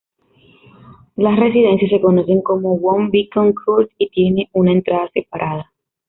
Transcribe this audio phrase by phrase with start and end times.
[1.15, 5.71] Las residencias se conocen como One Beacon Court y tienen una entrada separada.